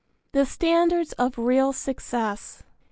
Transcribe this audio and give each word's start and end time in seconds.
V. 0.33 0.39
THE 0.39 0.45
STANDARDS 0.47 1.11
OF 1.19 1.37
REAL 1.37 1.71
SUCCESS. 1.73 2.63